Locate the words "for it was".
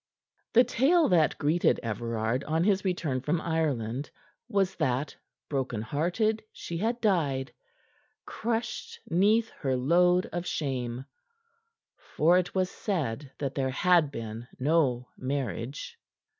12.15-12.71